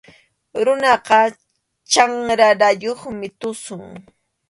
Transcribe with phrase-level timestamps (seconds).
[0.65, 1.19] Runakunaqa
[1.91, 3.83] chanrarayuqmi tusun.